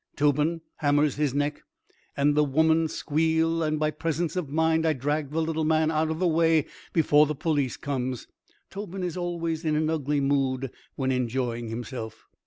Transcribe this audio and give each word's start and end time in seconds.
Tobin 0.15 0.61
hammers 0.77 1.17
his 1.17 1.31
neck, 1.35 1.61
and 2.17 2.33
the 2.33 2.43
women 2.43 2.87
squeal, 2.87 3.61
and 3.61 3.77
by 3.77 3.91
presence 3.91 4.35
of 4.35 4.49
mind 4.49 4.83
I 4.83 4.93
drag 4.93 5.29
the 5.29 5.43
little 5.43 5.63
man 5.63 5.91
out 5.91 6.09
of 6.09 6.17
the 6.17 6.27
way 6.27 6.65
before 6.91 7.27
the 7.27 7.35
police 7.35 7.77
comes. 7.77 8.25
Tobin 8.71 9.03
is 9.03 9.15
always 9.15 9.63
in 9.63 9.75
an 9.75 9.91
ugly 9.91 10.19
mood 10.19 10.71
when 10.95 11.11
enjoying 11.11 11.67
himself. 11.67 12.25